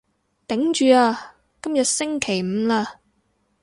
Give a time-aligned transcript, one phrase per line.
[0.47, 2.95] 頂住啊，今日星期五喇